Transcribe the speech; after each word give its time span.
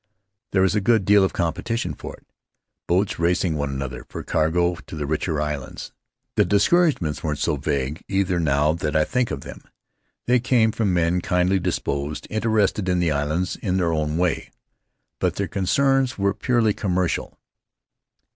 There 0.51 0.63
is 0.63 0.73
a 0.73 0.81
good 0.81 1.05
deal 1.05 1.23
of 1.23 1.31
competition 1.31 1.93
for 1.93 2.15
it, 2.15 2.25
boats 2.87 3.19
racing 3.19 3.55
one 3.55 3.69
another 3.69 4.03
for 4.09 4.23
cargo 4.23 4.73
to 4.87 4.95
the 4.95 5.05
richer 5.05 5.39
islands. 5.39 5.91
The 6.35 6.43
discouragements 6.43 7.23
weren't 7.23 7.37
so 7.37 7.55
vague, 7.55 8.03
either, 8.07 8.39
now 8.39 8.73
that 8.73 8.95
I 8.95 9.03
think 9.05 9.29
of 9.29 9.41
them. 9.41 9.61
They 10.25 10.39
came 10.39 10.71
from 10.71 10.91
men 10.91 11.21
kindly 11.21 11.59
disposed, 11.59 12.25
interested 12.31 12.89
in 12.89 12.97
the 12.97 13.11
islands 13.11 13.57
in 13.57 13.77
their 13.77 13.93
own 13.93 14.17
way. 14.17 14.49
But 15.19 15.35
their 15.35 15.47
concerns 15.47 16.17
were 16.17 16.33
purely 16.33 16.73
commercial. 16.73 17.37